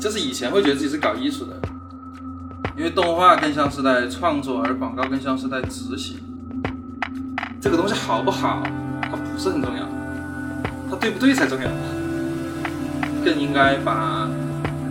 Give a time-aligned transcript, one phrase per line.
[0.00, 1.54] 就是以前会觉得自己是搞艺术的，
[2.74, 6.16] 因为动画更像是在创作，而广告更像是在执行。
[7.60, 8.62] 这个东西好不好，
[9.02, 9.86] 它不是很重要，
[10.88, 11.68] 它对不对才重要。
[13.22, 14.26] 更应该把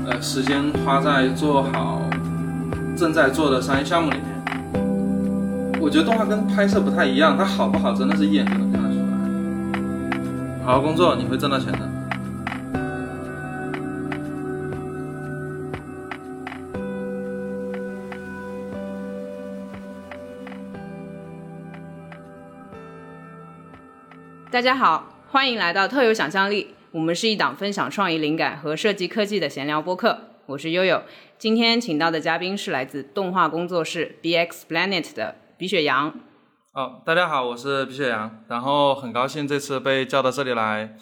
[0.05, 2.07] 呃时间花在做好
[2.95, 4.29] 正在做的商业项目里面。
[5.81, 10.63] 我觉得动画跟拍摄不太一样，它好不好真的是一眼就能看得出来。
[10.63, 11.88] 好好工作，你会挣到钱的。
[24.59, 26.75] 大家好，欢迎来到特有想象力。
[26.91, 30.19] 我们是一档分享创意灵感和设计科技的闲聊播客。
[30.47, 31.01] 我是悠悠，
[31.37, 36.13] 今天请到的嘉宾是来自动画工作室 BX Planet 的鼻雪阳。
[36.73, 40.97] 哦，大家好，我是鼻雪阳，然后很高兴这次被叫到这里来。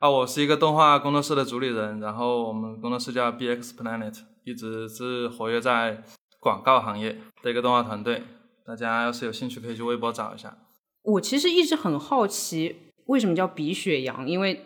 [0.00, 6.02] 啊，我是一个动画工作室的主理人，然后我们工作室叫 BX Planet，一直是活跃在
[6.40, 8.24] 广告行业的一个动画团队。
[8.66, 10.58] 大家要是有兴趣，可以去微博找一下。
[11.04, 12.82] 我其实一直很好奇。
[13.06, 14.28] 为什么叫鼻血羊？
[14.28, 14.62] 因为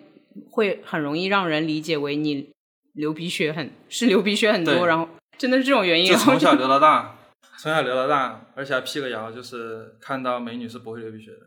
[0.50, 2.50] 会很容易让人理解为你
[2.92, 6.14] 流鼻血很是流鼻血很多，然后真的是这种原因。
[6.14, 7.16] 从小流到大，
[7.58, 11.38] 从小流到大，而且还辟个谣，就是看到美女是不会流鼻血的。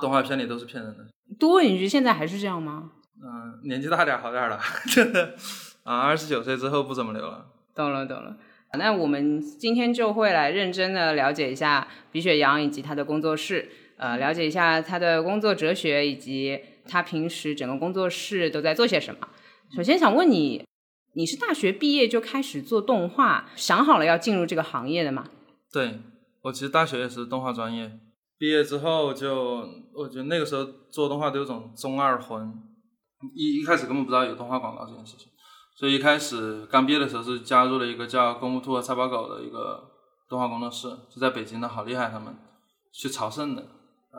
[0.00, 1.06] 动画片里都是骗人的。
[1.38, 2.92] 多问一句，现在还是这样吗？
[3.22, 4.60] 嗯，年纪大点好点了，
[4.94, 5.34] 真的
[5.82, 7.46] 啊，二十九岁之后不怎么流了。
[7.74, 8.36] 懂了懂了，
[8.74, 13.70] 那我们今天就会来认真的了解一下鼻血羊以及他的工作室。
[13.96, 19.28] 呃，了解一下他的工作哲学，以及他平时整个工作室都在做些什么。
[19.74, 20.64] 首先想问你，
[21.14, 25.24] 你是大学毕业就开始做动画，想好了要进入这个行业的吗？
[25.72, 26.00] 对，
[26.42, 27.98] 我其实大学也是动画专业，
[28.38, 32.52] 毕业之后就，我觉得那个时候做动画都有种中二魂，
[33.34, 35.28] 一一开始根本不知道有动画广告这件事情，
[35.74, 39.90] 所以一开始刚毕业的时候是加入了一个叫公务兔和菜包狗的一个
[40.28, 42.36] 动画工作室，就在北京的好厉害他们，
[42.92, 43.66] 去朝圣的。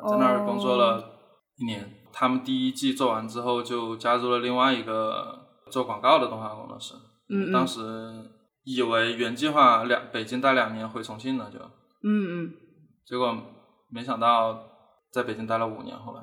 [0.09, 1.19] 在那儿工作了
[1.58, 6.94] 一年，他们第一季做完之后，就加入了另外一个做广告的动画工作室。
[7.30, 7.81] 嗯当时
[8.63, 11.59] 以为原计划两北京待两年回重庆了，就
[12.03, 12.53] 嗯嗯。
[13.06, 13.35] 结果
[13.90, 14.63] 没想到
[15.12, 16.22] 在北京待了五年，后来，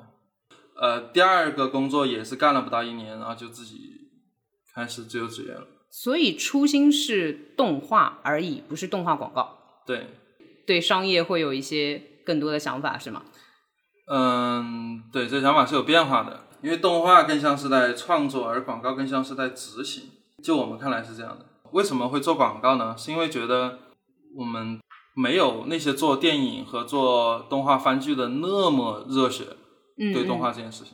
[0.79, 3.75] 呃，第二个工作也是干了不到一年，然后就自己
[4.73, 5.67] 开始自由职业了。
[5.89, 9.57] 所以初心是动画而已，不是动画广告。
[9.85, 10.07] 对。
[10.67, 13.23] 对商业会有一些更多的想法，是吗？
[14.07, 20.11] 嗯，对，这想法是有变化的，因为动画更像是在创作，而广告更像是在执行。
[20.43, 21.45] 就我们看来是这样的。
[21.71, 22.95] 为什么会做广告呢？
[22.97, 23.79] 是因为觉得
[24.37, 24.79] 我们
[25.15, 29.45] 没有那些做电影和做动画番剧的那么热血，
[29.97, 30.93] 对动画这件事情。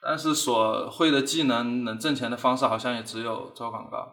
[0.00, 4.12] 但是所会的技能能挣钱的方式，好像也只有做广告，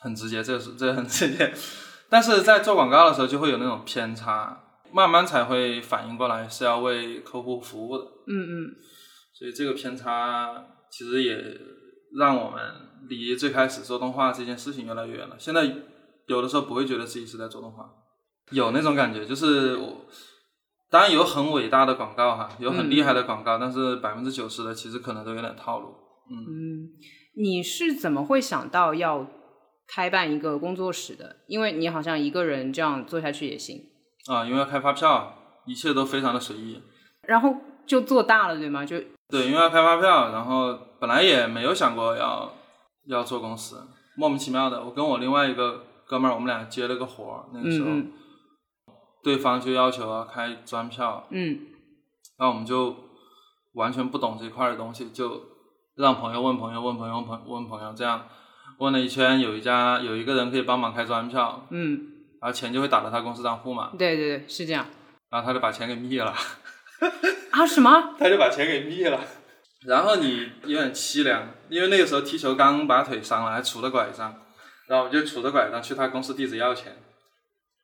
[0.00, 1.52] 很直接，这是这很直接。
[2.08, 4.62] 但是在做广告的时候，就会有那种偏差。
[4.92, 8.74] 慢慢才会反应过来是要为客户服务的，嗯嗯，
[9.32, 11.36] 所以这个偏差其实也
[12.18, 12.60] 让我们
[13.08, 15.36] 离最开始做动画这件事情越来越远了。
[15.38, 15.64] 现在
[16.26, 17.88] 有的时候不会觉得自己是在做动画，
[18.50, 20.06] 有那种感觉，就是我
[20.90, 25.88] 当然有很伟大的广告哈，有很厉害的广告，但是百分之九十的其实可能都有点套路。
[26.30, 26.88] 嗯，
[27.36, 29.26] 你是怎么会想到要
[29.86, 31.36] 开办一个工作室的？
[31.46, 33.82] 因为你好像一个人这样做下去也行。
[34.28, 35.34] 啊，因为要开发票，
[35.64, 36.82] 一切都非常的随意，
[37.22, 37.56] 然后
[37.86, 38.84] 就做大了，对吗？
[38.84, 38.96] 就
[39.28, 42.52] 对，因为要开发票，然后本来也没有想过要
[43.06, 43.82] 要做公司，
[44.16, 47.88] 莫名其妙的，我跟我另外一个哥们儿，我们俩接了个活儿，那个时候，
[49.22, 51.60] 对方就要求要开专票，嗯，
[52.38, 52.94] 那我们就
[53.74, 55.42] 完全不懂这块的东西，就
[55.96, 58.26] 让朋友问朋友，问朋友，问朋问朋友，这样
[58.78, 62.17] 问了一圈，有一家有一个人可以帮忙开专票，嗯。
[62.40, 63.92] 然后钱就会打到他公司账户嘛？
[63.98, 64.86] 对对对，是这样。
[65.30, 66.34] 然后他就把钱给灭了。
[67.50, 67.66] 啊？
[67.66, 68.14] 什么？
[68.18, 69.20] 他就把钱给灭了。
[69.86, 74.34] 然后你有点凄凉，因为那个时候踢球刚把腿伤了，还杵着拐杖，
[74.86, 76.96] 然后我就杵着拐杖去他公司地址要钱，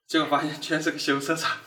[0.08, 1.58] 结果发现全是个修车厂。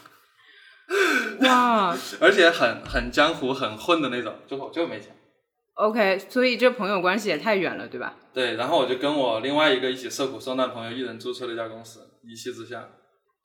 [1.42, 1.96] 哇！
[2.20, 5.16] 而且很很江湖、很混的那种，就我就没钱。
[5.76, 8.16] OK，所以这朋友关系也太远了，对吧？
[8.34, 12.90] 对，然后我就跟我另外一个一起受苦受难朋友，一人注册了一家公司，一气之下。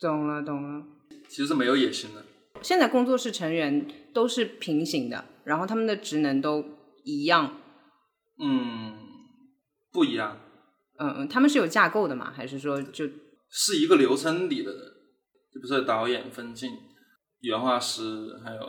[0.00, 0.84] 懂了，懂了。
[1.29, 2.25] 其实是没有野心的。
[2.61, 6.64] 现在工作室成员都是平行的，然后他们的职能都
[7.05, 7.58] 一样。
[8.38, 8.99] 嗯，
[9.93, 10.38] 不一样。
[10.99, 12.32] 嗯嗯，他们是有架构的吗？
[12.34, 13.08] 还是说就？
[13.55, 14.81] 是一个流程里的人，
[15.52, 16.70] 就比如说导演、分镜、
[17.40, 18.61] 原画师，还有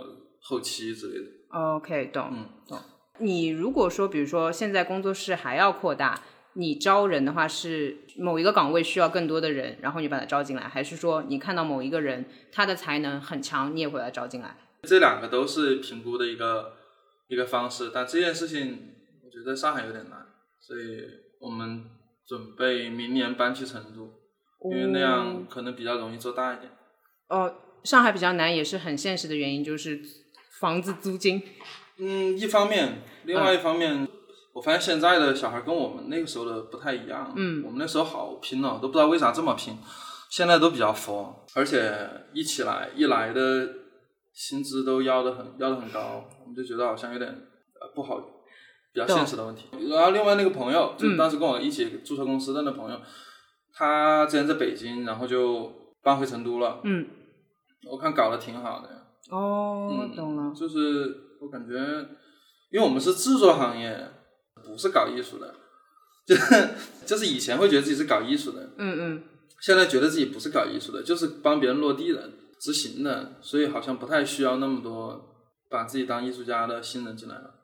[0.42, 1.32] 后期之类的。
[1.52, 2.30] OK，懂。
[2.34, 2.80] 嗯，懂。
[3.20, 6.22] 你如果说，比如说现在工作室还要扩大，
[6.54, 14.56] 你招人的话是某一个岗位需要更多的人，然后你把他招进来，还是说你看到某一个人他的才能很强，你也会把他招进来？
[14.84, 16.74] 这两个都是评估的一个
[17.28, 20.26] 一个方式，但这件事情我觉得上海有点难，
[20.60, 21.04] 所以
[21.40, 21.86] 我们
[22.28, 24.14] 准备明年搬去成都，
[24.70, 26.70] 因为那样可能比较容易做大一点。
[27.30, 30.02] 哦，上海比较难也是很现实的原因，就是
[30.60, 31.42] 房子租金。
[31.98, 34.08] 嗯，一方面，另外一方面，我
[34.64, 37.34] 发现现在的小孩跟我们那个时候的不太一样。
[37.36, 39.78] 嗯，我们那时候好拼哦，都不知道为啥这么拼。
[40.30, 41.96] 现在都比较佛，而且
[42.34, 43.70] 一起来一来的
[44.34, 48.18] 薪资都要的很要的很高，我们就觉得好像有点呃不好，
[48.92, 49.66] 比较现实的问题。
[49.92, 53.00] 然后另外那个朋友，就当时跟我一起注册公司的那朋友，
[53.72, 55.72] 他之前在北京，然后就
[56.02, 56.80] 搬回成都了。
[56.84, 57.06] 嗯，
[57.92, 58.90] 我看搞得挺好的。
[59.30, 60.52] 哦，嗯懂了。
[60.56, 61.78] 就是我感觉，
[62.72, 64.10] 因为我们是制作行业，
[64.66, 65.54] 不是搞艺术的，
[66.26, 66.70] 就是
[67.06, 69.24] 就是以前会觉得自己是搞艺术的，嗯嗯，
[69.62, 72.30] 现在觉得自己不是搞艺术的，就是帮别人落地的、
[72.60, 75.36] 执行的，所以好像不太需要那么多
[75.70, 77.56] 把自己当艺术家的新人进来了。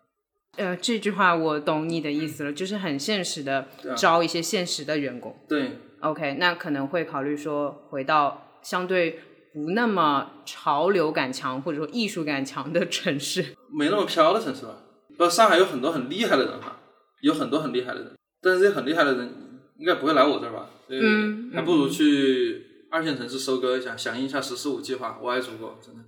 [0.57, 5.35] 呃，这句话我懂你的意思了，就是很现实的招一些现实的员工。
[5.47, 9.19] 对，OK，那可能会考虑说回到相对
[9.53, 13.55] 不那么潮流感强或者说艺术感强的 城市。
[13.71, 14.75] 没那么飘的城市吧。
[15.17, 16.78] 不，上海有很多很厉害的人哈，
[17.21, 18.11] 有很多很厉害的人，
[18.41, 19.33] 但是这些很厉害的人
[19.77, 20.69] 应该不会来我这儿吧？
[20.87, 26.01] 所以嗯还不如去二线城市收割一下，响应一下“十四五”计划，我爱祖国，真的。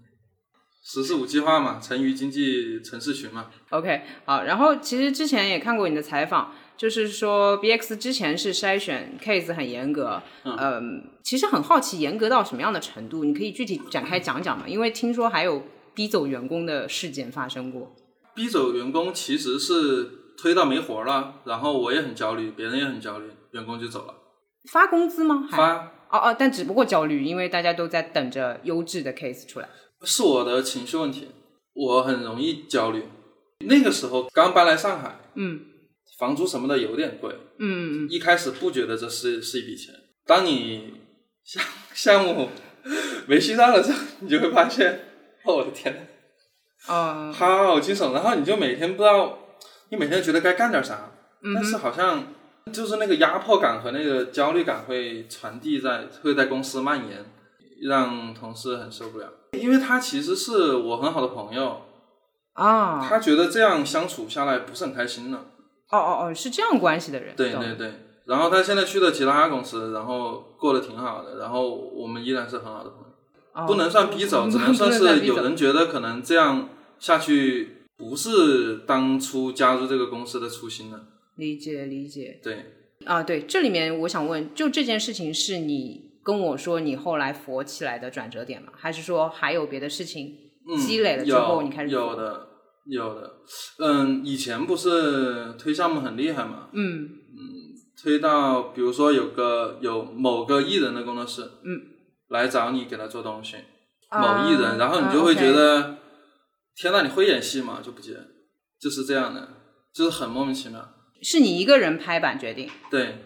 [0.83, 14.67] 十四五计划嘛，成渝经济城市群嘛，OK，好，然后其实之前也看过你的采访，就是说 BX 之前是筛选 case 很严格，嗯、其实很好奇严格到什么样的程度，你可以具体展开讲讲吗？
[14.67, 15.63] 因为听说还有
[15.93, 17.95] 逼走员工的事件发生过。
[18.33, 20.09] 逼走员工其实是
[20.41, 24.15] 推到没活了，然后我也很焦虑，别人也很焦虑，员工就走了。
[24.71, 25.47] 发工资吗？
[25.49, 25.73] 还发
[26.09, 29.69] 哦哦，但只不过焦虑，因为大家都在等着优质的 case 出来。
[30.03, 31.29] 是我的情绪问题，
[31.73, 33.03] 我很容易焦虑。
[33.67, 35.59] 那个时候刚搬来上海，嗯
[36.17, 39.93] 房租什么的有点贵，嗯嗯一开始不觉得这是是一笔钱，
[40.25, 40.95] 当你
[41.43, 41.63] 项
[41.93, 42.49] 项目
[43.27, 44.91] 没续上了之后，你就会发现，
[45.45, 46.07] 哦，我的天，
[46.87, 48.13] 哦，好惊悚。
[48.13, 49.37] 然后你就每天不知道，
[49.91, 51.11] 你每天觉得该干点啥，
[51.43, 52.23] 嗯但是好像
[52.71, 57.25] 就是那个压迫感和那个焦虑感会传递在会在公司蔓延，
[57.83, 59.27] 让同事很受不了。
[59.51, 61.81] 因为他其实是我很好的朋友，
[62.53, 65.39] 啊，他觉得这样相处下来不是很开心呢。
[65.89, 67.35] 哦哦哦，是这样关系的人。
[67.35, 67.93] 对对对，
[68.25, 80.99] 然后他现在去了其他公司，然后过得挺好的，然后我们依然是很好的朋友，哦不能算逼走， 只能算是有人觉得可能这样下去不是当初加入这个公司的初心了。
[81.37, 82.39] 理解理解。
[82.43, 82.65] 对，
[83.05, 88.73] 啊，对，这里面我想问，就这件事情是你跟我说你后来佛起来的转折点吗？
[88.75, 90.35] 还是说还有别的事情
[90.67, 91.95] 嗯，积累了之后你开始佛？
[91.95, 92.47] 有的
[92.85, 93.33] 有的，
[93.79, 97.03] 嗯，以前不是推项目很厉害嘛，嗯。
[97.03, 97.61] 嗯
[98.03, 101.79] 推到比如说有个有某个艺人的工作室，嗯，
[102.29, 103.57] 来找你给他做东西，
[104.09, 105.97] 啊某艺人，然后你就会觉得，
[106.81, 107.79] 天呐，你会演戏吗？
[107.83, 108.13] 就不接，
[108.79, 109.47] 就是这样的，
[109.93, 110.83] 就是很莫名其妙。
[111.21, 112.67] 是你一个人拍板决定？
[112.89, 113.19] 对，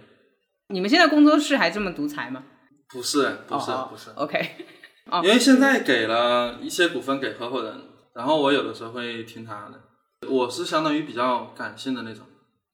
[0.67, 2.43] 你们现在工作室还这么独裁吗？
[2.89, 4.45] 不是，不是，哦不是，OK，
[5.23, 7.73] 因为现在给了一些股份给合伙人，
[8.13, 12.25] 然后我有的时候会听他的，我是相当于比较感性的那种，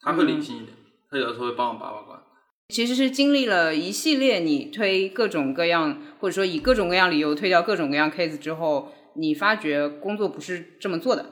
[0.01, 0.75] 他会理性一点，
[1.11, 2.19] 他有的时候会帮我把把关。
[2.69, 11.25] 其实是经历了一系列你推各种各样，或者说以各种各样理由推掉各种各样 case 之后，你发觉工作不是这么做的。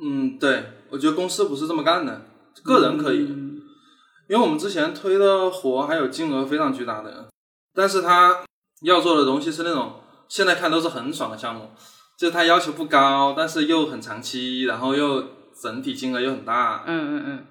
[0.00, 2.22] 嗯，对，我觉得公司不是这么干的，
[2.64, 7.28] 个人可以，因为我们之前推的活还有金额非常巨大的，
[7.72, 8.44] 但是他
[8.82, 11.70] 要做的东西是那种现在看都是很爽的项目，
[12.18, 15.24] 就是他要求不高，但是又很长期，然后又
[15.62, 16.82] 整体金额又很大。
[16.88, 17.46] 嗯嗯嗯，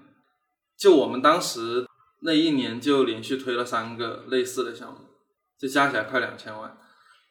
[0.78, 1.86] 就我们当时
[2.24, 4.98] 那一年就连续推了三个类似的项目，
[5.58, 6.76] 就加起来快两千万，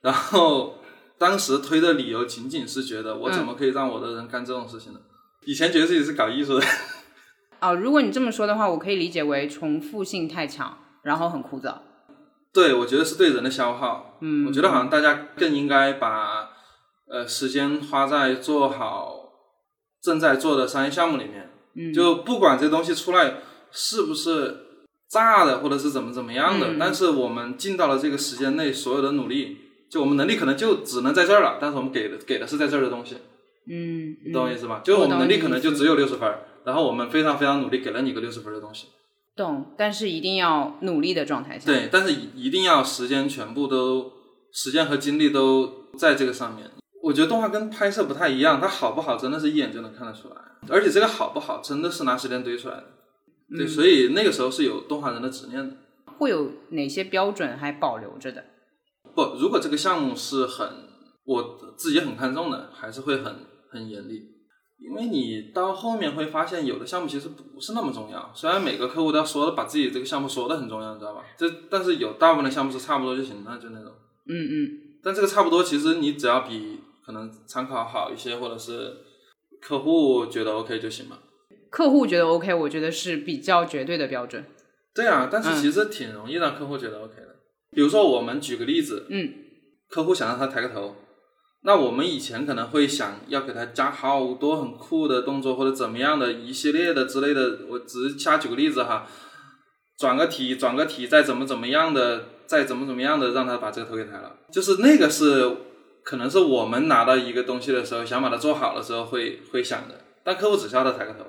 [0.01, 0.79] 然后。
[1.23, 4.99] 当时推的理由仅仅是觉得我怎么可以让我的人干这种事情呢？
[5.45, 6.67] 以前觉得自己是搞艺术的，
[7.61, 11.77] 哦，如果你这么说的话，我可以理解为重复性太强，然后很枯燥。
[12.53, 14.19] 对，我觉得是对人的消耗。
[14.21, 16.51] 嗯，我觉得好像大家更应该把
[17.09, 19.15] 呃时间花在做好
[20.03, 21.51] 正在做的商业项目里面。
[21.75, 23.37] 嗯，就不管这东西出来
[23.71, 29.57] 是不是炸的，或者是怎么怎么样的，嗯但是我们尽到了这个时间内所有的努力，
[29.93, 33.15] 就我们能力可能就只能在这儿了，但是我们给的给的是在这儿的东西，
[33.69, 34.81] 嗯，你懂我意思吧？
[34.83, 36.35] 就是我们能力可能就只有六十分，
[36.65, 38.87] 然后我们非常非常努力给了你个六十分的东西，
[39.37, 41.67] 懂，但是一定要努力的状态下。
[41.67, 44.11] 对，但是一定要时间全部都
[44.51, 46.71] 时间和精力都在这个上面。
[47.03, 50.37] 我觉得动画跟拍摄不太一样，它好不好真的是一眼就能看得出来，
[50.71, 52.85] 而且这个好不好真的是拿时间堆出来的。
[53.59, 55.77] 对，所以那个时候是有动画人的执念的。
[56.17, 58.43] 会有哪些标准还保留着的？
[59.15, 60.69] 不，如果这个项目是很
[61.25, 63.37] 我自己很看重的，还是会很
[63.71, 64.29] 很严厉。
[64.79, 68.33] 因为你到后面会发现，有的项目其实不是那么重要。
[68.35, 71.23] 虽然每个客户都要说的把自己这个项目说的很重要，你知道吧？
[71.37, 73.93] 这但是有大部分的项目是差不多就行了，就那种。
[74.27, 74.71] 嗯嗯。
[75.05, 78.93] 但这个差不多，其实你只要比可能参考好一些，或者是
[79.61, 81.19] 客户觉得 OK 就行了。
[81.71, 84.45] 客户觉得 OK，我觉得是比较绝对的标准。
[84.95, 87.32] 对啊，但是其实挺容易让客户觉得 OK 的。
[87.73, 89.33] 比如说，我们举个例子，嗯，
[89.89, 90.95] 客户想让他抬个头，
[91.63, 97.61] 那我们以前可能会想要给他加好多很酷的动作或者怎么样的一系列的之类的。
[97.69, 99.07] 我只是瞎举个例子哈，
[99.99, 104.37] 转个体，转个体，再怎么怎么样的，再怎么怎么样的让他把这个头给抬了。
[104.53, 105.57] 就是那个是
[106.05, 111.21] 可能是我们拿到一个东西的时候，想把它做好的时候会会想的，但客户只需要他抬个头。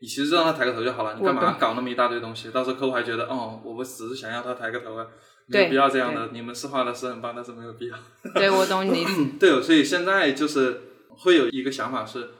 [0.00, 2.52] 你其实让他抬个头就好了，你干嘛搞那么一大堆东西？
[2.52, 5.04] 到时候客户还觉得，哦，我们只是想要他抬个头啊，
[5.48, 6.28] 没有必要这样的。
[6.32, 7.96] 你们是画的是很棒，但是没有必要。
[8.34, 9.24] 对，我懂你意思。
[9.38, 12.30] 对，所以现在就是会有一个想法是，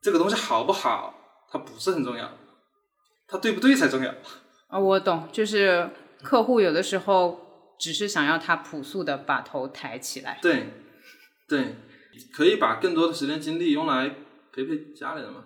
[0.00, 2.30] 这个东西好不好，它不是很重要，
[3.26, 4.14] 它对不对才重要。
[4.68, 5.90] 啊，我懂，就是
[6.22, 10.38] 客户有的时候只是想要他朴素的把头抬起来。
[10.42, 10.70] 对，
[11.48, 11.76] 对，
[12.32, 14.14] 可以把更多的时间精力用来
[14.52, 15.44] 陪陪家里人嘛。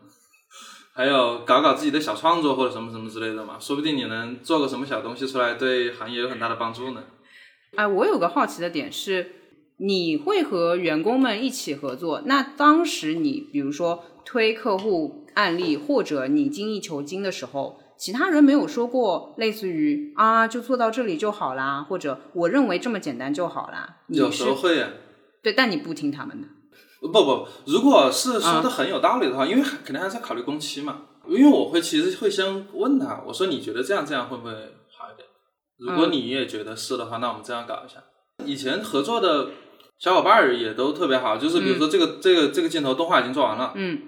[0.93, 7.05] 还有搞搞自己的小创作或者什么什么之类的嘛，说不定你能做个什么小东西出来，对行业有很大的帮助呢。
[7.77, 9.33] 哎，我有个好奇的点是，
[9.79, 12.23] 你会和员工们一起合作？
[12.27, 23.99] 那当时你比如说推客户案例或者你精益求精的时候，其他人没有说过类似于啊就做到这里就好啦，或者我认为这么简单就好啦。
[24.09, 24.81] 有时候会。
[24.81, 24.91] 啊
[25.43, 26.47] 对，但你不听他们的。
[27.01, 31.03] 不不，如果是说的很有道理的话，因为肯定还是要考虑工期嘛。
[31.27, 35.29] 因为我会其实会先问他，我说你觉得这样这样会不会好一点？
[35.79, 38.03] 如果你也觉得是的话，那我们这样搞一下。
[38.45, 39.51] 以前合作的
[39.99, 44.01] 小伙伴儿也都特别好，就是比如说这个这个这个镜头动画已经做完了，嗯，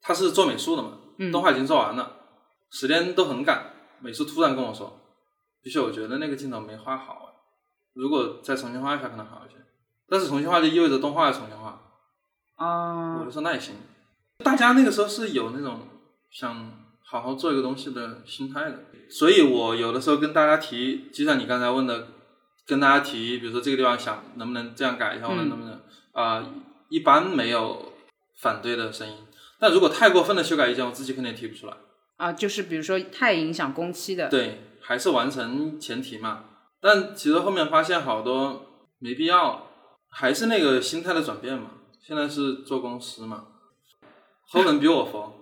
[0.00, 0.98] 他是做美术的嘛，
[1.30, 2.16] 动画已经做完了，
[2.70, 4.98] 时间都很赶，美术突然跟我说，
[5.62, 7.34] 的确我觉得那个镜头没画好，
[7.92, 9.56] 如果再重新画一下可能好一些，
[10.08, 11.80] 但是重新画就意味着动画要重新画。
[12.62, 13.74] 啊，我就说那也行。
[14.44, 15.80] 大家那个时候是有那种
[16.30, 16.70] 想
[17.04, 22.08] 好好做一个东西的心态的，所以我有的时候跟大家提，就像你刚才问的，
[22.66, 25.80] 跟大家提，比如说这个地方想能不能这样改一下，或者能不能
[26.12, 26.44] 啊，
[26.88, 27.92] 一般没有
[28.40, 29.16] 反对的声音。
[29.58, 31.74] 但如果太过分的修改意见，我自己肯定也提不出来。
[32.16, 34.28] 啊，就是比如说太影响工期的。
[34.28, 36.44] 对，还是完成前提嘛。
[36.80, 38.66] 但其实后面发现好多
[38.98, 39.66] 没必要，
[40.10, 41.70] 还是那个心态的转变嘛。
[42.04, 43.44] 现在是做公司嘛，
[44.48, 45.32] 后人比我佛。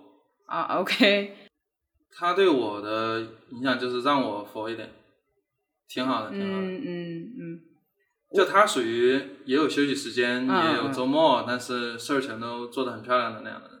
[0.45, 1.35] 啊，OK，
[2.11, 4.91] 他对我的影响就是让我佛一点，
[5.87, 7.61] 挺好的，挺好的，嗯嗯嗯，
[8.35, 9.13] 就他属于
[9.45, 13.79] 也有休息时间，也有周末，但是事儿全都做得很漂亮的那样的人。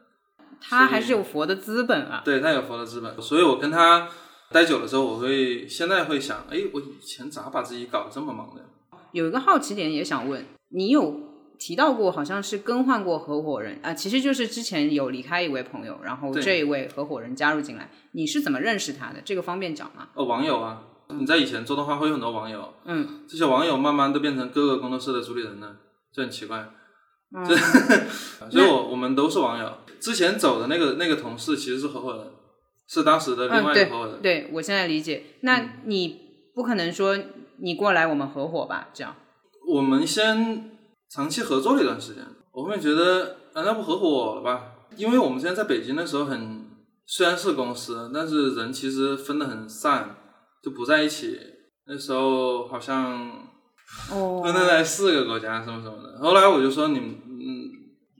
[0.59, 4.09] 他还是有佛的资本啊，对他有佛的资本，所以我跟他
[4.49, 8.65] 待久了之后，我会现在会想，哎，我以前咋把自己搞得这么忙的？
[9.11, 11.30] 有一个好奇点也想问，你有？
[11.61, 17.87] 提到过，好像是更换过合伙人啊，其实就是之前有离开一位朋友，然后这一位合伙人加入进来。
[18.13, 19.21] 你是怎么认识他的？
[19.23, 20.07] 这个方便讲吗？
[20.15, 20.81] 哦，网友啊，
[21.19, 25.75] 你在以前做动画会有很多网友，嗯，这些网友慢慢都变成各个工作室的主理人了，
[26.11, 26.67] 就很奇怪。
[27.37, 27.45] 嗯，
[28.49, 29.71] 所以我我们都是网友。
[29.99, 32.25] 之前走的那个那个同事其实是合伙人，
[32.87, 34.19] 是当时的另外一个合伙人。
[34.19, 35.23] 对，我现在理解。
[35.41, 36.21] 那你
[36.55, 37.15] 不可能说
[37.59, 38.89] 你过来我们合伙吧？
[38.95, 39.15] 这样，
[39.71, 40.70] 我们先。
[41.13, 44.71] 长期合作了一段时间，我后面觉得，啊，那不合伙了吧？
[44.95, 46.69] 因为我们之前在北京的时候，很
[47.05, 50.15] 虽然是公司，但是人其实分得很散，
[50.63, 51.37] 就不在一起。
[51.85, 53.29] 那时候好像
[54.07, 56.17] 分的在四个国家，什么什么的。
[56.21, 57.69] 后来我就说，你嗯，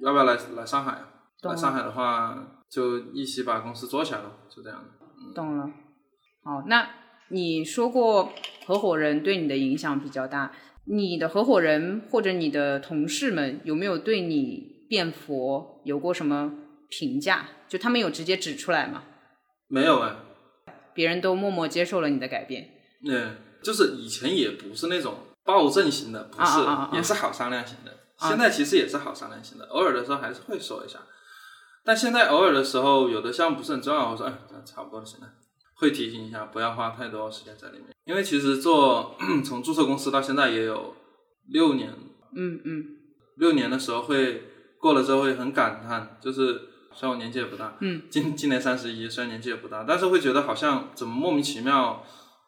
[0.01, 1.01] 要不要来来上海？
[1.43, 2.38] 来上海的话，
[2.69, 4.83] 就一起把公司做起来了，就这样。
[5.33, 5.65] 懂了。
[6.43, 6.86] 好，那
[7.29, 8.33] 你说过
[8.65, 10.51] 合伙人对你的影响比较大。
[10.85, 16.53] 你的合伙人或者你的同事们有没有对你变佛有过什么
[16.89, 17.47] 评价？
[17.67, 19.03] 就他们有直接指出来吗？
[19.67, 20.15] 没有哎，
[20.93, 22.69] 别人都默默接受了你的改变。
[23.07, 26.59] 嗯，就是以前也不是那种暴政型的，不是，
[26.97, 27.91] 也是好商量型的。
[28.27, 31.00] 现在其实也是好商量型的，偶尔的时候还是会说一下。
[31.83, 34.33] 但现在偶尔的时候，有的项目不是很重要，我说哎，
[34.65, 35.27] 差不多就行了。
[35.81, 37.88] 会提醒一下，不要花太多时间在里面。
[38.05, 40.95] 因为其实做 从注册公司到现在也有
[41.50, 41.91] 六年，
[42.35, 42.85] 嗯嗯
[43.38, 44.43] 六年的时候会
[44.79, 46.53] 过了之后会很感叹，就是
[46.93, 52.05] 虽然我年纪也不大，嗯，今今年三十一，虽然年纪也不大，但是会觉得好像怎么莫名其妙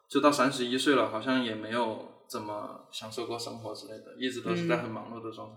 [0.08, 5.56] 就到三十一岁了，好像也没有怎么享受过生活之类的，一直都是在很忙碌的状态。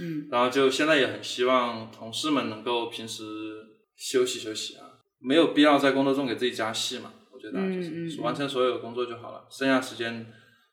[0.00, 3.22] 嗯然后就现在也很希望同事们能够平时
[3.94, 4.86] 休息休息啊，
[5.22, 7.12] 没有必要在工作中给自己加戏嘛。
[7.32, 10.26] 我觉得啊就是、完成所有的工作就好了，剩下时间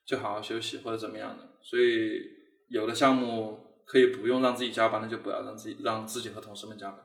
[0.05, 1.43] 就好好休息或者怎么样的。
[1.61, 2.21] 所以
[2.69, 6.99] 有的项目可以不用让自己加班，那就不要让自己让自己和同事们加班。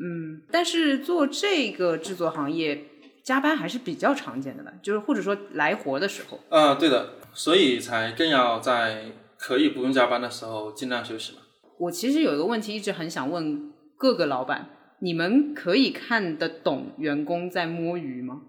[0.00, 2.84] 嗯，但是做这个制作行业，
[3.24, 4.72] 加班还是比较常见的吧？
[4.82, 11.40] 就是或者说来活的时候，啊、对的，所以才更要在可以不用加班的时候尽量休息嘛。
[11.78, 14.68] 我其实有一个问题一直很想问各个老板：
[15.00, 18.42] 你们可以看得懂员工在摸鱼吗？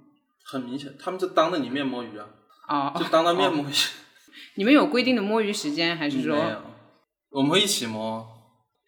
[0.43, 2.27] 很明显，他们就当着你面摸鱼啊，
[2.67, 3.74] 啊、就当着面摸鱼。
[4.55, 6.62] 你们有规定的摸鱼时间，还是说没有，
[7.29, 8.27] 我们会一起摸，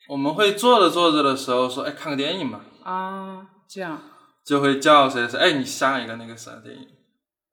[0.09, 4.01] 我们会坐着坐着的时候说，哎，看个电影吧，啊这样？
[4.45, 6.85] 就会叫谁谁，哎，你下一个那个啥电影，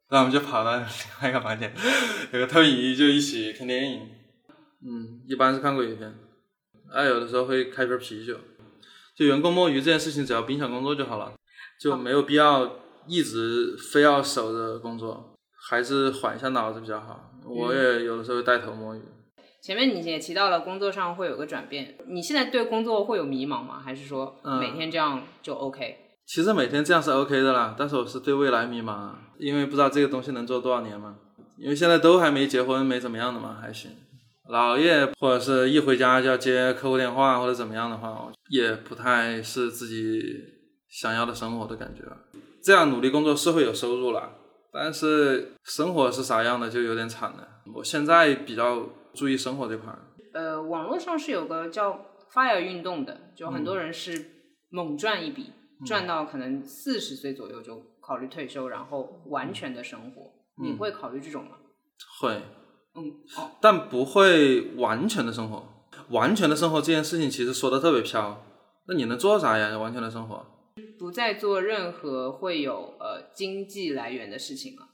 [0.08, 0.84] 然后我们就跑到另
[1.22, 1.72] 外一个房间，
[2.32, 4.08] 有个投影仪就一起看电影。
[4.82, 6.12] 嗯，一般是看鬼片，
[6.92, 8.36] 哎，有的时候会开瓶啤酒。
[9.20, 11.30] 就员工摸鱼这件事情，只要影响工作就好了，
[11.78, 15.34] 就没有必要一直非要守着工作，
[15.68, 17.30] 还是缓一下脑子比较好。
[17.44, 19.02] 我也有的时候会带头摸鱼。
[19.62, 23.78] 前面你也提到了工作上会有个转变，你现在对工作会有迷茫吗？
[23.84, 31.16] 还是说嗯每天这样就 OK？、其实每天这样是 OK 的啦，但是我是对未来迷茫啊，因为不知道这个东西能做多少年嘛。
[31.58, 33.90] 因为现在都还没结婚，没怎么样的嘛，还行。
[34.50, 40.22] 老夜或者是一回家就要接客户电话或者怎么样的话，也不太是自己
[40.88, 42.02] 想要的生活的感觉。
[42.62, 44.32] 这样努力工作是会有收入啦，
[44.72, 47.48] 但是生活是啥样的就有点惨了。
[47.76, 49.98] 我现在比较注意生活这块儿，
[50.34, 54.26] 呃，网络上是有个叫 FIRE 运动的，就很多人是
[54.68, 55.52] 猛赚一笔，
[55.86, 60.32] 赚到可能四十岁左右就考虑退休，然后完全的生活。
[60.62, 61.52] 你会考虑这种吗？
[62.20, 62.42] 会，
[62.94, 65.64] 嗯，哦，但不会完全的生活。
[66.10, 68.42] 完全的生活这件事情其实说的特别飘，
[68.88, 69.78] 那你能做啥呀？
[69.78, 70.44] 完全的生活，
[70.98, 74.88] 不再做任何会有呃经济来源的事情了。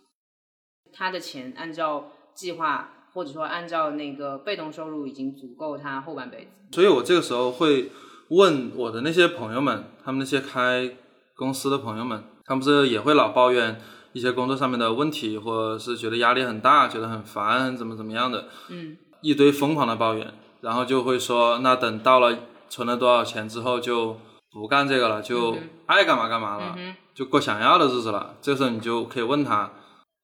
[0.92, 6.50] 他的钱按照计划，或者说按照那个被动收入已经足够他后半辈子。
[6.72, 7.90] 所以我这个时候会
[8.28, 10.96] 问我的那些朋友们，他们那些开
[11.34, 13.80] 公司的朋友们，他们不是也会老抱怨
[14.16, 22.34] 一些工作上面的问题，或者是觉得压力很大，觉得很烦，怎么怎么样的，嗯，一堆疯狂的抱怨，然后就会说，那等到了
[22.70, 24.16] 存了多少钱之后就
[24.52, 28.36] 不干这个了，就爱干嘛干嘛了，嗯，就过想要的日子了。
[28.40, 29.70] 这个时候你就可以问他，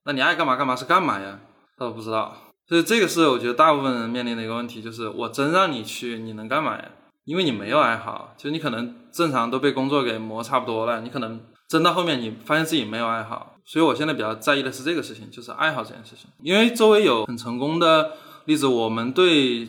[0.07, 1.39] 那你爱干嘛干嘛是干嘛呀？
[1.77, 2.35] 他说不知道。
[2.67, 6.85] 所以这个是我觉得大部分人面临的一个问题，就是我真让你去，你能干嘛呀？
[7.27, 11.39] 因为你没有爱好，就你可能正常都被工作给磨差不多了，你可能
[11.73, 13.57] 真到后面你发现自己没有爱好。
[13.65, 16.29] 所以我现在比较在意的是这个事情，就是爱好这件事情。
[16.43, 18.11] 因为周围有很成功的
[18.45, 19.67] 例子，我们对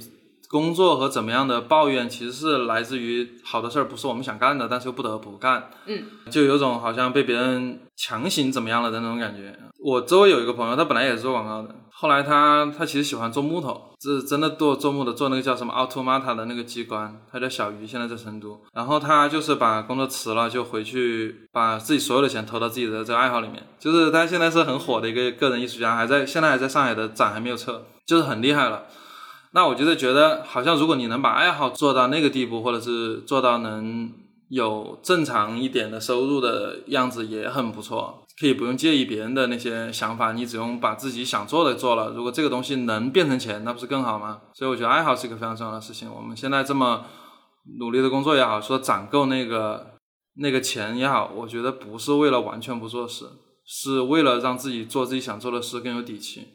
[0.54, 5.72] 工作和怎么样的抱怨，其实是来自于好的事儿不是我们想干的，但是又不得不干。
[5.88, 9.58] 嗯，就有种好像被别人强行怎么样了的那种感觉。
[9.84, 18.62] 我周围有一个朋友，他本来也是做广告的，后来他他其实喜欢做木头，是真的做做木头，做那个叫什么 Automata 的那个机关，他叫小鱼，现在在成都。
[18.76, 23.62] 然后他就是把工作辞了，就回去把自己所有的钱投到自己的这个爱好里面。
[23.80, 28.84] 就是他现在是很火的一个个人艺术家，还在现在还在上海的展还没有撤，就是很厉害了。
[29.54, 34.12] 那我觉得觉得好像如果你能把爱好做到那个地步，或者是做到能
[34.50, 38.20] 有正常一点的收入的样子，也很不错。
[38.40, 42.10] 可以不用介意别人的那些想法，你只用把自己想做的做了。
[42.16, 44.42] 如果这个东西能变成钱，那不是更好吗？
[44.56, 46.12] 所以我觉得爱好是一个非常重要的事情。
[46.12, 47.06] 我们现在这么
[47.80, 49.98] 努力的工作也好，说攒够那个
[50.38, 53.26] 那个钱也好，我觉得不是为了完全不做事，
[53.64, 56.48] 是为了让自己做自己想做的事更有底气。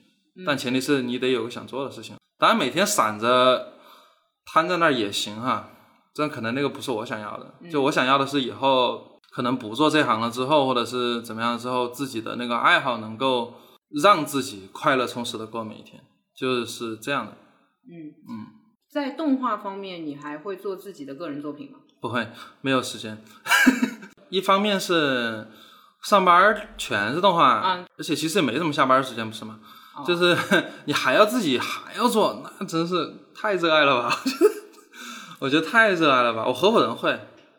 [0.45, 2.17] 但前提是你得有个想做的事情。
[2.38, 3.74] 当然，每天散着
[4.46, 5.70] 瘫在那儿也行哈，
[6.14, 7.55] 这样可能那个不是我想要的。
[7.70, 13.55] 就我想要的是以后可能不做这行了之后，或者是怎么样之后，自己的那个爱好能够
[14.03, 16.03] 让自己快乐充实的过每一天，
[16.37, 17.33] 就是这样的。
[17.90, 18.46] 嗯嗯，
[18.90, 21.79] 在动画方面，你还会做自己的个人作品吗？
[22.01, 22.29] 不会，
[22.61, 23.22] 没有时间。
[24.31, 25.48] 一方面是
[26.05, 29.59] 上班儿全是动画，啊而且其实也没什么下班时间，不是吗？
[29.99, 30.37] 哦就是
[30.87, 34.17] 你还要自己还要做，那真是太热爱了吧？
[35.41, 36.45] 我觉得太热爱了吧！
[36.47, 37.13] 我合伙人会，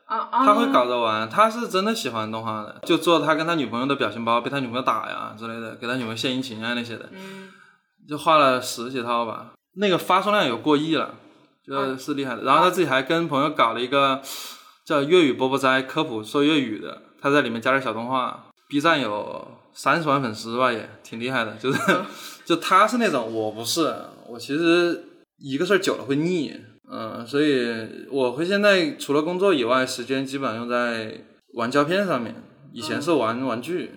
[0.06, 7.50] 啊啊，他会搞着玩，他是真的喜欢动画的，就做他跟他女朋友的表情包，被他女朋友打呀之类的，给他女朋友献殷勤啊那些的，嗯
[8.08, 11.14] 就画了十几套吧，那个发送量有过亿了，
[11.66, 12.42] 就是厉害的。
[12.44, 14.22] 然后他自己还跟朋友搞了一个
[14.84, 21.56] 叫粤语波波斋科普说粤语的，他在里面加点小动画，B 站有三十万粉丝吧，也挺厉害的。
[21.56, 21.80] 就是
[22.46, 23.94] 就他是那种，我不是，
[24.28, 25.04] 我其实
[25.40, 26.56] 一个事儿久了会腻，
[26.90, 32.36] 嗯，所以我会现在除了工作以外，时间基本上用在玩胶片上面。
[32.72, 33.90] 以前是玩玩具，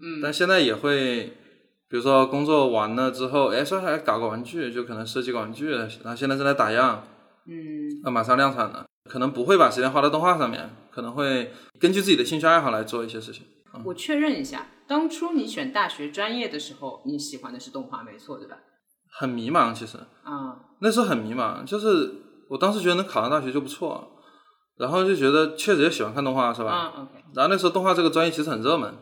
[0.00, 1.24] 嗯但现在也会，
[1.90, 7.04] 比如说工作完了之后，哎，说还搞个玩具，就可能设计个玩具，然后现在正在打样，
[7.46, 13.42] 嗯啊，马上量产了，可能不会把时间花到动画上面，可能会根据自己的兴趣爱好来做一些事情。
[13.84, 18.56] 我确认一下，当初你选大学专业的时候，你喜欢的是动画，没错，对吧？
[19.10, 22.12] 很迷茫，其实啊，那时候很迷茫，就是
[22.50, 24.10] 我当时觉得能考上大学就不错，
[24.76, 26.70] 然后就觉得确实也喜欢看动画，是吧？
[26.70, 28.92] 啊，OK，然后那时候动画这个专业其实很热门，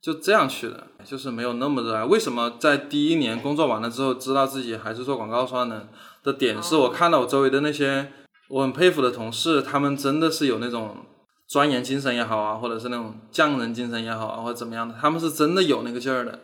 [0.00, 2.04] 就这样去的，就是没有那么热爱。
[2.04, 5.88] 为什么在第一年工作完了之后，知道自己还是做广告算呢？
[6.22, 8.12] 的点是我看到我周围的那些
[8.48, 10.96] 我很佩服的同事，他们真的是有那种
[11.52, 16.40] 钻研精神也好啊，或者是那种匠人精神也好啊，或者怎么样的，他们是真的有那个劲儿的。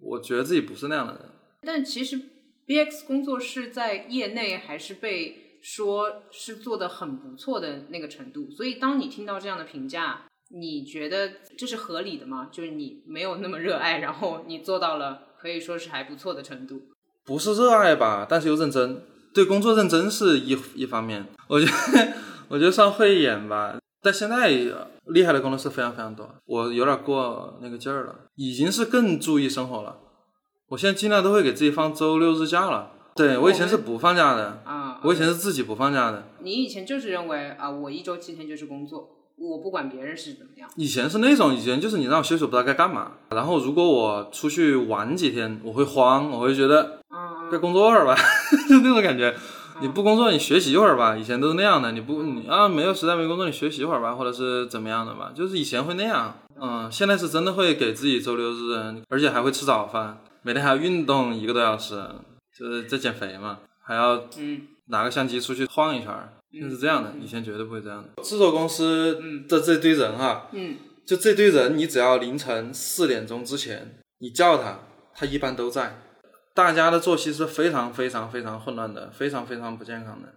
[0.00, 1.20] 我觉得自己不是那样的人。
[1.60, 2.18] 但其实
[2.66, 12.48] BX 工作室在业内还是被说是做的很不错的那个程度，所以当你听到这样的评价，你觉得这是合理的吗？
[12.50, 16.80] 就是你没有那么热爱，然后你做到了可以说是还不错的程度。
[17.26, 19.02] 不是热爱吧，但是又认真，
[19.34, 21.26] 对工作认真是一一方面。
[21.46, 22.14] 我觉得，
[22.48, 23.78] 我觉得算慧眼吧。
[24.02, 24.48] 但现在
[25.06, 29.98] 厉害的工作室非常非常多，我有点过那个劲儿了，已经是更注意生活了。
[30.68, 32.92] 我现在尽量都会给自己放周六日假了。
[33.16, 36.28] 对我以前是不放假的，啊，我以前是自己不放假的。
[36.38, 40.70] 你以前就是认为啊，我一周七天就是工作，我不管别人是怎么样。
[40.76, 43.12] 以前是那种，以前就是你让我休息，我不知道该干嘛。
[43.30, 48.16] 然后如果我出去玩几天，我会慌，我会觉得嗯该工作了吧，
[48.68, 49.34] 就那种感觉。
[49.80, 51.16] 你不工作，你学习一会儿吧。
[51.16, 55.32] 以前都是那样的，你不你啊没有实在没工作，你学习一会儿吧，或者是怎么样的吧。
[55.34, 61.98] 就是以前会那样，嗯，现在是真的会给自己周六日，而且还会吃早饭，每天还要运动一个多小时，
[62.56, 67.14] 就是在减肥嘛，还要嗯拿个相机出去晃一圈儿，就是这样的。
[67.18, 68.22] 以前绝对不会这样的。
[68.22, 74.80] 制作公司的这堆人哈，嗯就这堆人，你只要凌晨四点钟之前你叫他，
[75.14, 76.02] 他一般都在。
[76.54, 80.34] 大家的作息是非常非常非常混乱的，非常非常不健康的。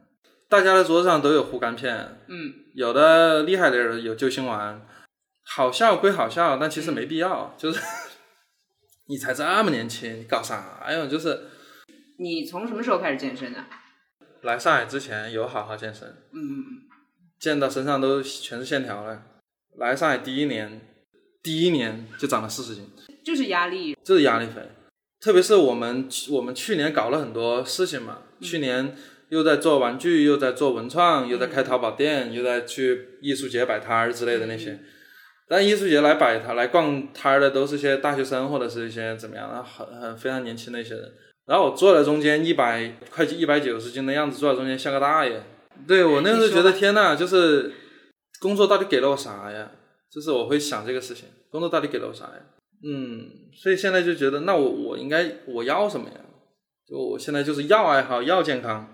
[0.47, 4.86] 大家的桌子上都有护肝片，嗯有的厉害的人有救心丸，
[5.43, 7.56] 好笑归好笑，但其实没必要。
[7.58, 7.82] 就是
[9.08, 11.08] 你才这么年轻，你搞啥呀？
[11.08, 11.47] 就是
[12.19, 13.63] 你从什么时候开始健身的？
[14.43, 16.65] 来上海之前有好好健身，嗯嗯
[17.39, 19.23] 健到身上都全是线条了。
[19.78, 20.80] 来上海第一年，
[21.41, 22.88] 第一年就长了四十斤。
[22.97, 23.97] 嗯，就是压力。
[24.04, 24.62] 这是压力肥，
[25.23, 28.93] 特别是我们我们去年搞了很多事情嘛，去年
[29.29, 34.77] 又在做玩具，又在做文创，又在开淘宝店，又在去艺术节摆摊儿之类的那些。
[35.47, 41.13] 但艺术节来摆摊来逛摊儿的都是些大学生或者是一些怎么样的很很非常年轻的一些人。
[41.45, 45.41] 然后我坐在中间一百快一百九十斤的样子，坐在中间像个大爷。
[45.88, 47.71] 对我那时候觉得天呐，就是
[48.41, 49.71] 工作到底给了我啥呀？
[50.12, 52.39] 就是我会想这个事情，工作到底给了我啥呀？
[52.86, 56.15] 嗯，所以现在就觉得，那我我应该我要什么呀？
[56.86, 58.93] 就我现在就是要爱好，要健康，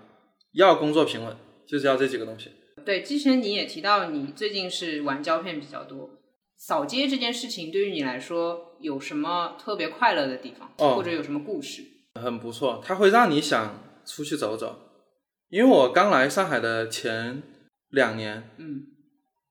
[0.52, 2.50] 要工作平稳，就是要这几个东西。
[2.84, 6.08] 对，之前你也提到你最近是玩胶片比较多，
[6.56, 11.82] 扫街这件事情对于你来说有什么特别快乐的地方，哦或者有什么故事？
[12.14, 14.78] 很不错，它会让你想出去走走。
[15.48, 17.42] 因为我刚来上海的前
[17.88, 18.82] 两年，嗯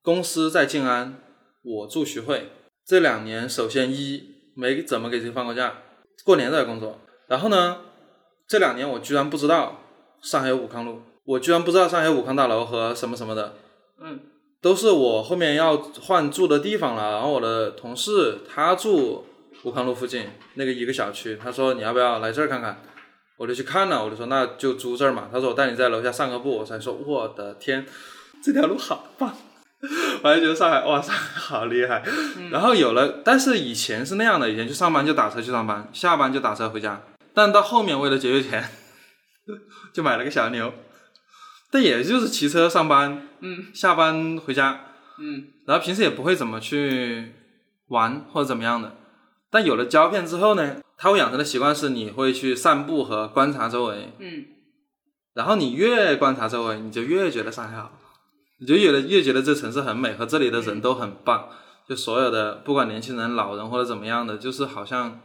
[0.02, 1.20] 公司在静安，
[1.62, 2.48] 我住徐汇。
[2.90, 5.74] 这两年，首先一没怎么给自己放过假，
[6.24, 6.98] 过年都在工作。
[7.28, 7.82] 然后呢，
[8.48, 9.80] 这两年我居然不知道
[10.20, 13.54] 上海有武康路，我居然不知道上海有武康大楼和什么什么的，
[14.00, 14.18] 嗯
[14.60, 17.12] 都是我后面要换住的地方了。
[17.12, 19.24] 然后我的同事他住
[19.62, 22.82] 武康路附近那个一个小区，他说你要不要来这儿看看？
[23.36, 25.28] 我就去看了，我就说那就租这儿嘛。
[25.30, 27.86] 他说我带你在楼下散个步，我才说我的天，
[28.42, 29.32] 这条路好棒。
[30.22, 32.02] 我还觉得上海哇，上海 好厉害。
[32.50, 37.00] 然后有了，但是以前是那样的，以前去上班就打车去上班，下班就打车回家。
[37.32, 38.62] 但到后面为了节约钱，
[39.94, 40.74] 就买了个小牛，
[41.70, 44.80] 但也就是骑车上班，嗯下班回家，
[45.18, 47.32] 嗯然后平时也不会怎么去
[47.88, 48.96] 玩或者怎么样的。
[49.50, 54.44] 但有了胶片之后呢，它会养成的习惯是你会去散步和观察周围，嗯，
[55.34, 57.92] 然后你越观察周围，你就越觉得上海好。
[58.60, 61.48] 你就越越觉得这城市很美，和这里的人都很棒。
[61.88, 65.20] 就所有的不管年轻人、老人或者怎么样的，就是好像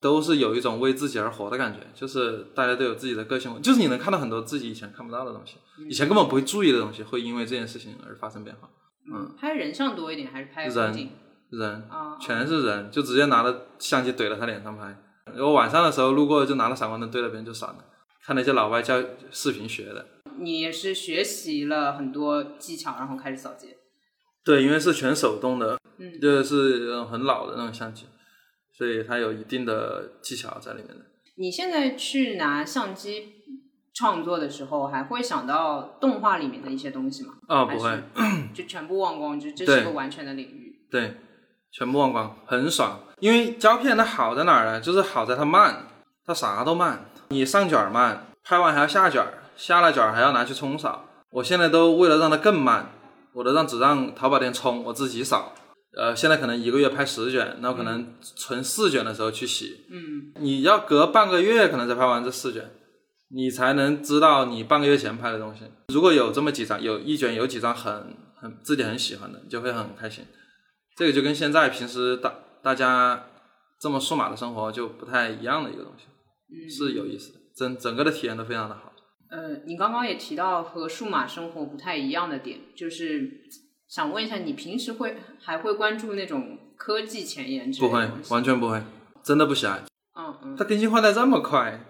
[0.00, 5.56] 都是有一种为自己而活的感觉，就是大家都有自己的个性，就是你能看到很多自己以前看不到的东西，
[5.88, 8.68] 以前根本不会注意的东西，会因为这件事情而发生变化。
[9.12, 11.10] 嗯，拍人像多一点还是拍风景？
[11.50, 14.96] 人啊，全是人，就直接拿着相机怼到他脸上拍。
[15.36, 17.78] 我晚上的时候路过，就拿了闪光灯对着别人就闪了。
[18.22, 20.06] 看那些老外教视频学的。
[20.38, 23.76] 你也是学习了很多技巧，然后开始扫街。
[24.44, 28.06] 对，因为是全手动的，嗯，就是很老的那种相机，
[28.72, 31.04] 所以它有一定的技巧在里面的。
[31.36, 33.34] 你现在去拿相机
[33.94, 37.34] 创作的时候，还会想到动画里面的一些东西吗？
[37.48, 38.02] 啊，不会，
[38.54, 40.86] 就全部忘光，就这是个完全的领域。
[40.90, 41.16] 对，
[41.70, 43.00] 全部忘光，很爽。
[43.20, 44.80] 因为胶片它好在哪儿呢？
[44.80, 45.86] 就是好在它慢，
[46.24, 47.04] 它啥都慢。
[47.28, 49.22] 你上卷慢，拍完还要下卷，
[49.60, 51.04] 下了卷还要拿去冲扫。
[51.30, 52.90] 我现在都为了让它更慢，
[53.34, 55.52] 我都让只让淘宝店冲，我自己扫。
[55.96, 59.84] 呃，现在可能一个月拍十卷，那我可能存四卷的时候去洗。
[59.90, 62.70] 嗯，你要隔半个月可能才拍完这四卷，
[63.28, 65.64] 你才能知道你半个月前拍的东西。
[65.92, 70.24] 如果有这么几张，有一卷有几张很很自己很喜欢的，就会很开心。
[70.96, 73.26] 这个就跟现在平时大大家
[73.78, 76.04] 这么数码的生活就不太一样的一个东西，
[76.68, 78.89] 是有意思的，整整个的体验都非常的好。
[79.30, 83.48] 呃，你刚刚也提到和数码生活不太一样的点，就是
[83.88, 88.82] 想问一下，你平时会还会关注那种科技前沿不会，完全不会，
[89.22, 89.84] 真的不喜爱。
[90.14, 90.56] 嗯嗯。
[90.56, 91.84] 它更新换代这么快，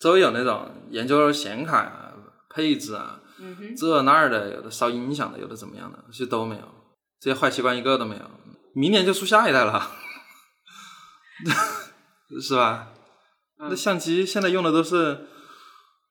[0.00, 2.12] 周围有那种研究显卡啊、
[2.48, 3.20] 配置啊，
[3.76, 6.62] 这那儿的，有的烧音响的，有的怎么样的，其实都没有，
[7.20, 8.22] 这些坏习惯一个都没有。
[8.74, 9.90] 明年就出下一代了，
[12.40, 12.88] 是吧？
[13.58, 15.26] 那相机现在用的都是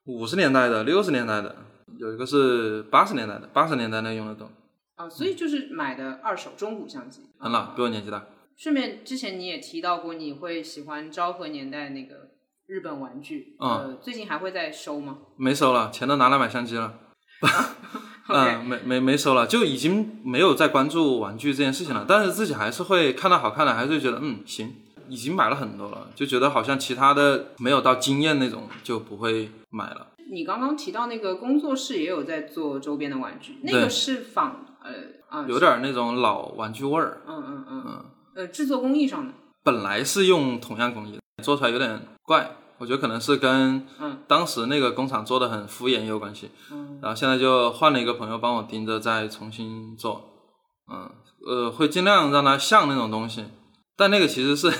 [0.09, 1.55] 五十年代的、六十年代的，
[1.99, 4.49] 有一个是八十年代的，八十年代那用的多。
[4.95, 7.21] 啊，所以就是买的二手中古相机。
[7.37, 8.25] 很老，比我年纪大。
[8.57, 12.31] 顺便，之前你也提到过，你会喜欢昭和年代那个
[12.65, 13.55] 日本玩具。
[13.59, 13.99] 嗯。
[14.01, 15.19] 最近还会再收吗？
[15.37, 16.95] 没收了，钱都拿来买相机了。
[18.27, 22.05] 嗯，没没没收了，就已经没有再关注玩具这件事情了。
[22.07, 24.75] 但是自己还是会看到好看的，还是觉得嗯行，
[25.09, 30.07] 已经买了很多了，就觉得好像其他的没有到惊艳那种，就不会买了。
[30.31, 34.91] 你刚刚提到那个工作室也有在做周边的玩具，那个是仿呃
[35.27, 37.21] 啊，有点那种老玩具味儿。
[37.27, 37.83] 嗯嗯嗯。
[37.87, 42.55] 嗯，呃，制作工艺上的，本来是用同样工艺，做出来有点怪。
[42.77, 43.85] 我觉得可能是跟
[44.25, 46.99] 当时那个工厂做的很敷衍也有关系，嗯。
[47.01, 50.23] 然后现在就换了一个朋友帮我盯着再重新做，
[50.89, 51.11] 嗯，
[51.45, 53.43] 呃，会尽量让它像那种东西，
[53.99, 54.71] 但那个其实是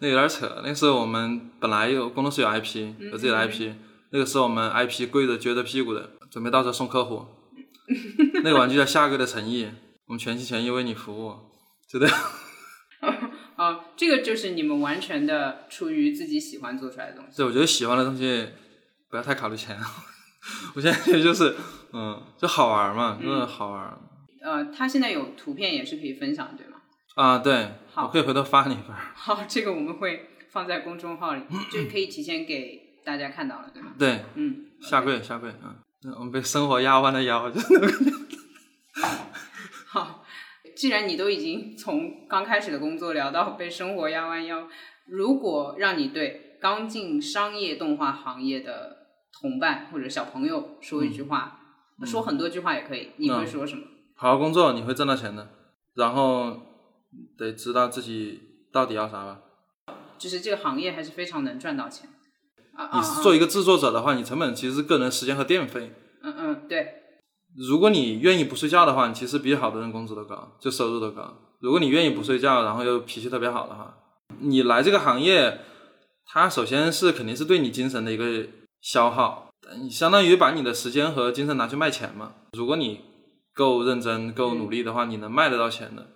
[0.00, 3.72] 那有点扯，那是我们本来有工作室有 IP 有自己的 IP，
[4.10, 7.24] 那个是我们 IP 跪着撅着屁股的，准备到时候送客户，
[8.42, 9.68] 那个玩具叫下个的诚意，
[10.06, 11.36] 我们全心全意为你服务，
[11.88, 12.18] 就这样。
[13.54, 17.36] 啊，这个就是你们完全的出于自己喜欢做出来的东西。
[17.36, 18.48] 对，我觉得喜欢的东西
[19.08, 19.78] 不要太考虑钱。
[20.74, 21.54] 我现在就是，
[21.92, 23.96] 嗯，就好玩嘛，真的好玩。
[24.42, 26.73] 呃，他现在有图片也是可以分享，对吗？
[27.14, 28.94] 啊，对，我可以回头发你一份。
[29.14, 33.88] 好，这个我们会放在公众号里，就可以提前给大家看到了，对吧？
[33.98, 37.88] 对，嗯，下跪下跪，嗯，我们被生活压弯了腰，真的。
[39.86, 40.20] 好。
[40.76, 44.66] 既然你都已经从刚开始的工作聊到被生活压弯腰，
[45.06, 48.96] 如果让你对刚进商业动画行业的
[49.40, 51.60] 同伴或者小朋友说一句话，
[52.04, 53.84] 说很多句话也可以，你会说什么？
[54.16, 55.48] 好好工作，你会挣到钱的。
[55.94, 56.60] 然后
[57.36, 58.40] 得知道自己
[58.72, 59.40] 到底要啥吧。
[60.18, 62.08] 就是这个行业还是非常能赚到钱。
[62.76, 65.92] 你做一个制作者的话，你成本其实是个人时间和电费。
[66.22, 66.88] 嗯嗯，对。
[67.56, 71.36] 如果你愿意不睡觉的话，你其实比好多人工资都高，就收入都高。
[71.60, 73.96] 如果你愿意不睡觉，然后又脾气特别好的话，
[74.40, 75.60] 你来这个行业，
[76.26, 78.46] 它首先是肯定是对你精神的一个
[78.80, 79.50] 消耗，
[79.80, 82.34] 你相当于把你的时间和精神拿去卖钱嘛。
[82.54, 83.02] 如果你
[83.54, 86.08] 够认真、够努力的话，你能卖得到钱的。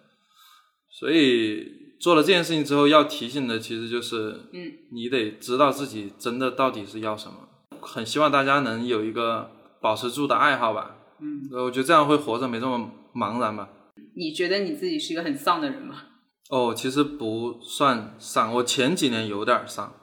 [0.99, 1.65] 所以
[2.01, 7.35] 做了这件事情之后，要提醒的其实就是，嗯，你得知道自己真的到底是要什么。
[7.81, 9.49] 很希望大家能有一个
[9.81, 10.97] 保持住的爱好吧。
[11.21, 13.69] 嗯，我觉得这样会活着没这么茫然吧。
[14.17, 16.03] 你觉得你自己是一个很丧的人吗？
[16.51, 19.95] 哦，其实不算丧，我前几年有点丧。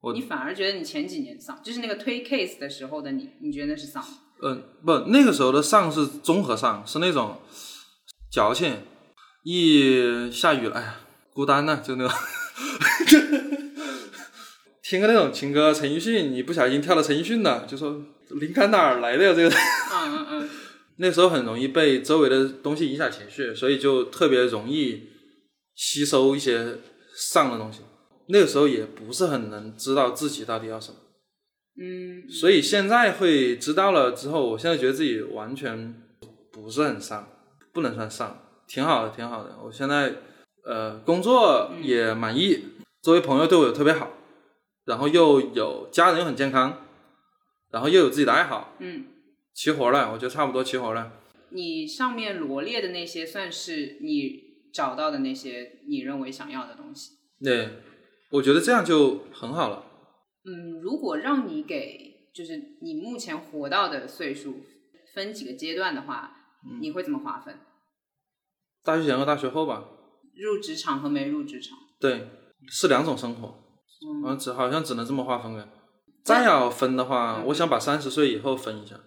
[0.00, 4.04] 我你反而觉得你前几年丧，就是那个推 case 的时候的你，你觉得那是丧？
[4.40, 7.38] 嗯，不，那个时候的丧是综合丧，是那种
[8.30, 8.74] 矫情。
[9.44, 11.00] 一下雨了，哎呀，
[11.32, 12.16] 孤单呢，就那种。
[14.82, 19.34] 听个那种情歌，陈奕迅，你不小心跳到陈奕迅的，就说灵感哪儿来的呀？
[19.34, 19.48] 这个。
[19.50, 20.50] 嗯嗯嗯。
[21.00, 25.10] 那时候很容易被周围的东西影响情绪，所以就特别容易
[25.74, 26.78] 吸收一些
[27.14, 27.80] 上的东西。
[28.28, 30.96] 那个时候也不是很能知道自己到底要什么，
[31.80, 35.94] 嗯所以现在会知道了之后，我现在觉得自己完全
[36.50, 37.28] 不是很上，
[37.72, 39.58] 不能算上，挺好的，挺好的。
[39.64, 40.14] 我现在
[40.64, 42.64] 呃工作也满意，
[43.02, 44.10] 作为朋友对我也特别好，
[44.84, 46.84] 然后又有家人又很健康，
[47.70, 49.06] 然后又有自己的爱好，嗯，
[49.54, 51.12] 齐活了，我觉得差不多齐活了。
[51.50, 57.12] 你上面罗列的那些算是你找到的那些你认为想要的东西。
[57.42, 57.70] 对，
[58.30, 59.84] 我觉得这样就很好了。
[60.44, 64.60] 嗯，如果让你给就是你目前活到的岁数
[65.14, 66.32] 分几个阶段的话，
[66.80, 67.58] 你会怎么划分？
[68.84, 69.84] 大学前和大学后吧，
[70.34, 71.76] 入职场和没入职场？
[72.00, 72.28] 对，
[72.68, 73.48] 是两种生活，
[74.06, 75.68] 嗯嗯，只好像只能这么划分了。
[76.24, 79.00] 再要分的话，我想把三十岁以后分一下，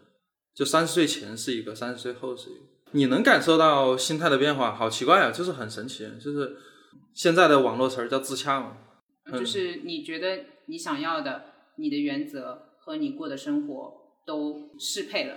[0.56, 2.60] 就三十岁前是一个，三十岁后是一个。
[2.94, 6.58] 你能感受到心态的变化，好奇怪啊，就是很神奇，就是
[7.14, 8.78] 现在的网络词儿叫自洽嘛。
[9.26, 11.44] 嗯就是你觉得你想要的、
[11.78, 13.94] 你的原则和你过的生活
[14.26, 15.36] 都适配了。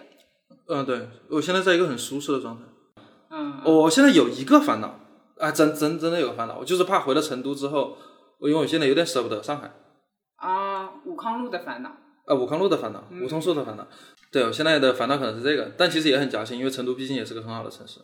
[0.69, 2.65] 嗯，对，我现在在一个很舒适的状态。
[3.37, 5.01] 嗯，我现在有一个烦恼
[5.39, 7.97] 啊，真真真的有个烦恼，我就是怕回了成都之后，
[8.39, 9.73] 我因为我现在有点舍不得上海。
[10.37, 11.91] 啊，武康路的烦恼。
[12.27, 13.87] 啊，武康路的烦恼，梧桐树的烦恼。
[14.31, 18.01] 对我现在的烦恼可能是这个，但其实也很矫情，因为成都毕竟也是个很好的城市。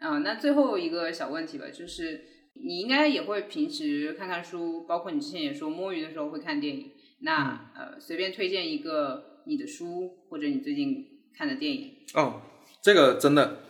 [0.00, 2.20] 嗯，那最后一个小问题吧，就是
[2.54, 6.90] 你应该也会平时看看书，包括你之前也说摸鱼的时候会看电影。
[7.22, 11.04] 那、呃，随便推荐一个你的书或者你最近
[11.36, 11.92] 看的电影。
[12.14, 12.40] 哦，
[12.82, 13.60] 这个真的，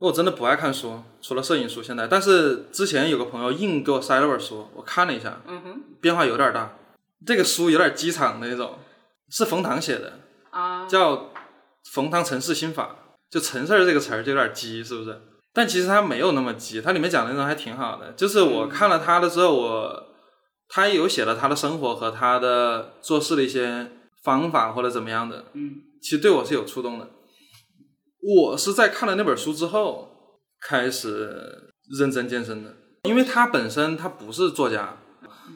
[0.00, 2.06] 我真的不爱看书，除了摄影书现在。
[2.08, 6.74] 但是之前有个朋友硬给我塞了本书，我看了一下，嗯哼，变化有点大。
[7.26, 8.78] 这个书有点机场的那种，
[9.28, 11.16] 是冯唐写的，啊，叫
[11.92, 12.96] 《冯唐城市心法》，
[13.32, 15.20] 就“城市儿”这个词儿就有点鸡，是不是？
[15.52, 18.12] 但其实它没有那么鸡，它里面讲的内容还挺好的。
[18.12, 20.06] 就是我看了他的之后，我
[20.70, 23.90] 他有写了他的生活和他的做事的一些
[24.22, 27.06] 方法或者怎么样的，嗯其实对我是有触动的。
[28.22, 30.08] 我是在看了那本书之后
[30.60, 34.98] 开始认真健身的，因为他本身他不是作家，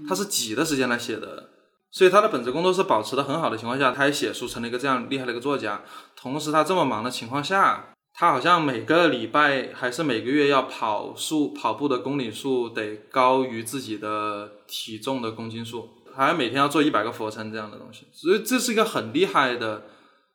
[0.09, 1.51] 他是挤的时间来写的，
[1.91, 5.83] 所以他的本职工作是保持的很好的情况下，他也写书成了一个这样厉害的一个作家。
[6.17, 19.83] 同时，他这么忙的情况下，他好像每个礼拜还是每个月要跑数跑步的公里数得高于自己的体重的公斤数，还每天要做一百个俯卧撑这样的东西，所以这是一个很厉害的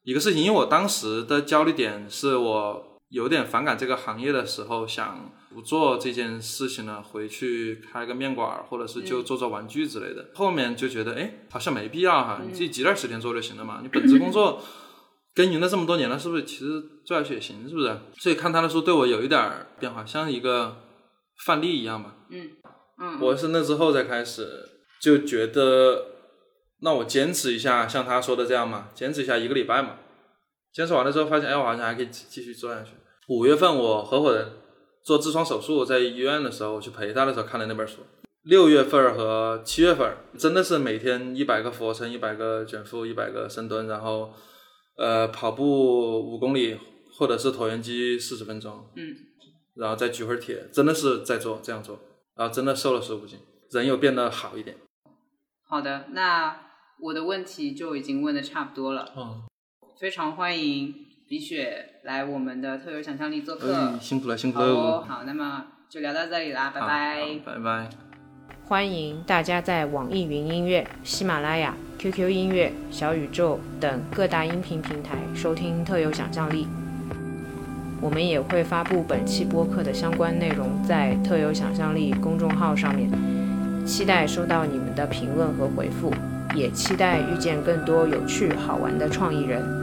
[0.09, 0.41] 一个事情。
[0.41, 10.29] 因为我当时的焦虑点是我有点反感这个行业的时候，想不做这件事情了，回去开个面馆儿，或者是就做做玩具之类的。
[10.33, 13.79] 后面就觉得，哎，好像没必要哈，你自己挤点时间做就行了嘛。
[13.81, 14.61] 你本职工作
[15.35, 17.97] 耕耘了这么多年了，是不是其实做下去也行，是不是？
[18.17, 20.77] 所以看他的书对我有一点儿变化，像一个
[21.45, 22.15] 范例一样吧。
[22.29, 22.49] 嗯
[23.01, 24.45] 嗯，我是那之后才开始
[25.01, 26.05] 就觉得，
[26.81, 29.97] 那我坚持一下，像他说的这样嘛，坚持一下一个礼拜嘛。
[30.71, 32.91] 坚持完了之后，发现哎，我好像还可以继继续做下去。
[33.27, 34.51] 五月份我合伙人
[35.03, 37.97] 做痔疮手术，在医院的时候，我去陪他的时候看了那本书。
[38.43, 44.31] 六月份和七月份真的是每天一百个俯卧撑，一百个卷腹，一百个深蹲，然后
[44.95, 46.77] 呃跑步五公里，
[47.17, 49.13] 或者是椭圆机四十分钟，嗯，
[49.75, 51.99] 然后再举会儿铁，真的是在做这样做，
[52.35, 53.37] 然后真的瘦了十五斤，
[53.71, 54.77] 人又变得好一点。
[55.67, 56.68] 好的，那
[57.01, 59.09] 我的问题就已经问的差不多了。
[59.15, 59.43] 嗯，
[59.97, 60.93] 非常欢迎
[61.29, 63.73] 李雪来我们的特有想象力做客。
[63.73, 67.39] 哎，辛苦了，辛苦好了，哦，好，那么就聊到这里啦，拜拜。
[67.45, 67.89] 拜拜。
[68.65, 76.65] 欢迎大家在网易云音乐、喜马拉雅、QQ 音乐、小宇宙等各大音频平台收听《特有想象力》。
[78.01, 83.09] 我们也会发布本期播客的相关内容在“特有想象力”公众号上面，
[83.85, 86.13] 期待收到你们的评论和回复，
[86.55, 89.78] 也期待遇见更多有趣好玩的创意人。